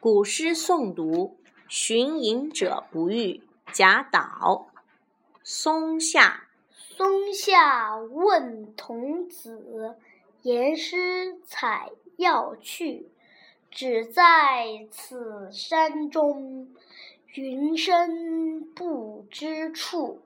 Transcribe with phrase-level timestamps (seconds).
[0.00, 3.42] 古诗诵读寻隐者不遇
[3.72, 4.68] 贾岛
[5.42, 9.96] 松下松下问童子
[10.42, 13.08] 言师采药去
[13.72, 16.68] 只在此山中
[17.34, 20.22] 云深不知处。